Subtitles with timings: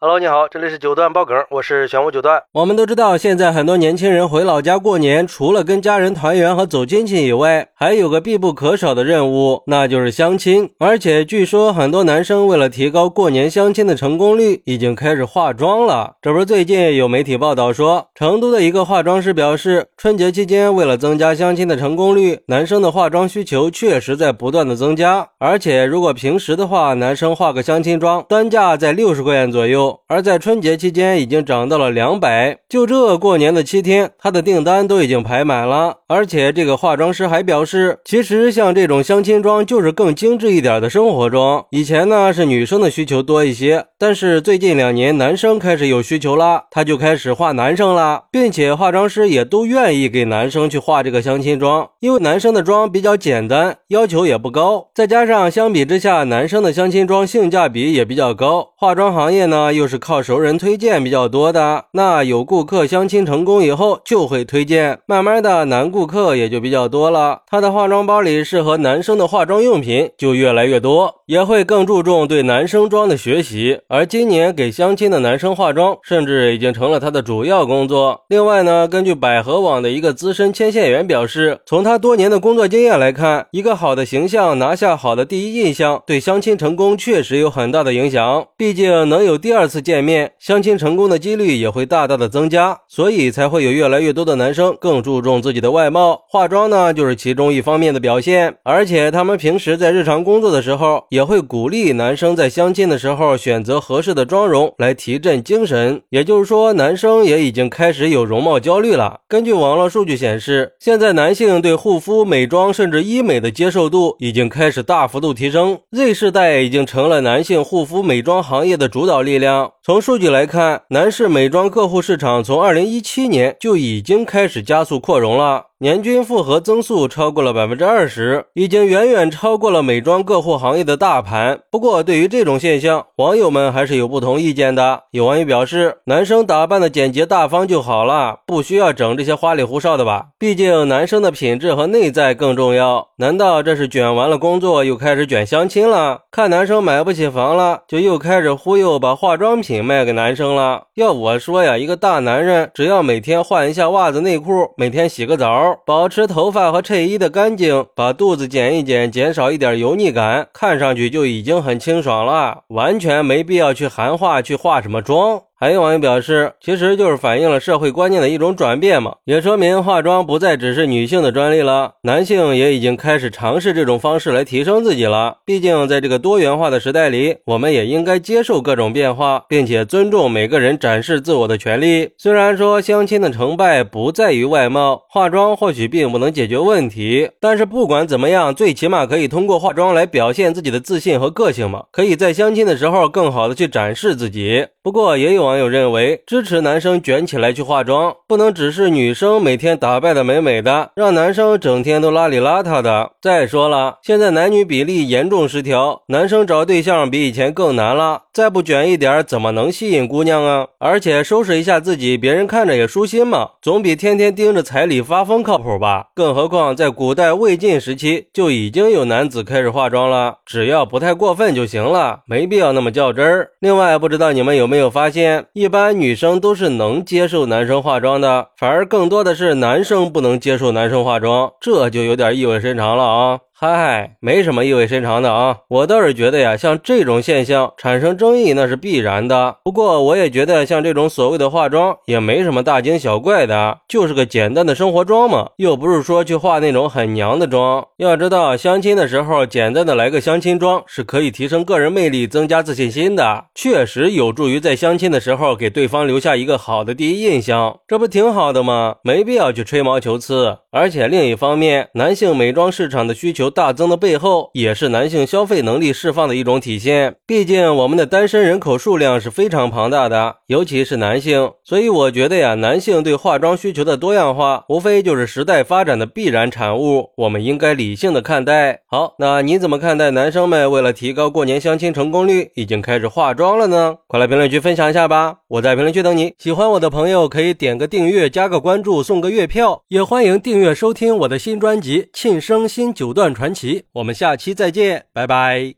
[0.00, 2.40] Hello，你好，这里是九段爆梗，我是玄武九段。
[2.52, 10.70] 我们都知道，现在很多年轻人回老家过年，除了跟家人团圆和走亲戚以外，还有个必不可少的任务，那就是相亲。
[10.78, 16.12] 而且据说很多男生为了提高过年相亲的成功率，已经开始化妆了。
[16.22, 25.28] 这不是最近有媒体报道说，成都的一个化妆师表示，春节期间为了增加相亲的成功率，男生的化妆需求确实在不断的增加。
[25.40, 29.87] 而且如果平时的话，男生化个相亲妆，单价在六十块钱左右。
[30.08, 35.98] 而在春节期间已经涨到了两百，就这过年的七天，他的订单都已经排满了。
[36.08, 41.64] 而且这个化妆师还表示，其实像这种相亲妆就是更精致一点的生活妆。
[41.70, 58.70] 以前呢是女生的需求多一些，但是最近两年男生开始有需求了，他就开始画男生了，并且化妆师也都愿意给男生去画这个相亲妆，因为男生的妆比较简单，要求也不高，再加上相比之下，男生的相亲妆性价比也比较高。
[58.76, 67.42] 化妆行业呢又是靠熟人推荐比较多的，那有顾客相亲成功以后就会推荐，慢慢的男顾客也就比较多了。
[67.46, 73.80] 她的化妆包里适合男生的化妆用品就越来越多，也会更注重对男生妆的学习。
[73.86, 78.22] 而今年给相亲的男生化妆，甚至已经成了他的主要工作。
[78.28, 88.46] 另外呢，根据百合网的一个资深牵线员表示，从他多年的工作经验来看，一个好的形象拿下好的第一印象，对相亲成功确实有很大的影响。
[88.56, 90.32] 毕竟能有第二次见面。
[90.38, 98.56] 相亲成功的几率也会大大的增加，所以才会有越来越多的男生更注重自己的外貌，化妆呢就是其中一方面的表现。
[98.62, 106.00] 而且他们平时在日常工作的时候，也也会鼓励男生在相亲的时候选择合适的妆容来提振精神。
[106.10, 109.18] 也就是说，男生也已经开始有容貌焦虑了。
[109.26, 119.72] 根据网络数据显示，现在男性对护肤、美妆甚至医美的接受度已经开始大幅度提升，Z 世代已经成了男性护肤美妆行业的主导力量。
[119.88, 125.64] 从数据来看，男士美妆客户市场从二零一七年就已经开始加速扩容了。
[125.80, 131.60] 年均复合增速超过了百分之二十，已经远远超过了美妆个户行业的大盘。
[131.70, 135.04] 不过，对于这种现象，网友们还是有不同意见的。
[135.12, 140.26] 有网友表示，男生打扮的简洁大方就好了，不需要整这些花里胡哨的吧？
[140.36, 143.10] 毕竟男生的品质和内在更重要。
[143.18, 146.22] 难道这是卷完了工作又开始卷相亲了？
[146.32, 150.82] 看男生买不起房了，就又开始忽悠把化妆品卖给男生了？
[150.94, 155.76] 要我说呀，一个大男人只要每天换一下袜子内裤，每天洗个澡。
[155.86, 165.42] 保持头发和衬衣的干净，把肚子减一减，减少一点油腻感，看上去就已经很清爽了，完全没必要去韩化去化什么妆。
[165.60, 175.38] 还有网友表示，其实就是反映了社会观念的一种转变嘛，也说明化妆不再只是女性的专利了，男性也已经开始尝试这种方式来提升自己了。
[175.44, 182.10] 毕竟在这个多元化的时代里，我们也应该接受各种变化，并且尊重每个人展示自我的权利。
[182.16, 194.68] 虽然说相亲的成败不在于外貌，化妆或许并不能解决问题，但是不管怎么样，最起码可以通过化妆来表现自己的自信和个性嘛，可以在相亲的时候更好的去展示自己。
[194.80, 203.12] 不过也有网友认为，支持男生卷起来去化妆，不能只是女生每天打扮的美美的，让男生整天都邋里邋遢的。
[203.22, 210.66] 再说了，现在男女比例严重失调，男生找对象比以前更难了，再不卷一点，怎么能吸引姑娘啊？
[210.78, 216.08] 而且收拾一下自己，别人看着也舒心嘛，总比天天盯着彩礼发疯靠谱吧？
[216.14, 223.48] 更何况在古代魏晋时期就已经有男子开始化妆了，只要不太过分就行了，没必要那么较真儿。
[223.60, 224.88] 另外，不知道你们有没有？
[224.88, 233.40] 发现，一般女生都是能接受男生化妆的，反而更多的是男生不能接受男生化妆，这就有点意味深长了啊。
[233.60, 239.56] 嗨，没什么意味深长的啊，我倒是觉得呀，像这种现象产生争议那是必然的。
[239.64, 247.84] 不过我也觉得像这种所谓的化妆也没什么大惊小怪的，就是个简单的生活妆嘛，又不是说去化那种很娘的妆。
[247.96, 258.98] 要知道，相亲的时候简单的来个相亲妆是可以提升个人魅力、增加自信心的，确实有助于在相亲的时候给对方留下一个好的第一印象，这不挺好的吗？
[259.02, 260.58] 没必要去吹毛求疵。
[260.70, 267.16] 而且另一方面，男性美妆市场的需求大增的背后，也是男性消费能力释放的一种体现。
[267.26, 271.50] 毕竟我们的单身人口数量是非常庞大的，尤其是男性。
[271.64, 277.10] 所以我觉得呀，男性对化妆需求的多样化，无非就是时代发展的必然产物。
[277.16, 278.80] 我们应该理性的看待。
[278.86, 283.96] 好，那你怎么看待男生们为了提高过年相亲成功率，已经开始化妆了呢？
[284.06, 285.36] 快来评论区分享一下吧！
[285.48, 286.32] 我在评论区等你。
[286.38, 289.82] 喜欢我的朋友可以点个订阅，加个关注，送个月票。
[289.88, 293.80] 也欢迎订阅收听我的新专辑《庆生新九段传奇》。
[293.92, 295.77] 我们下期再见，拜拜。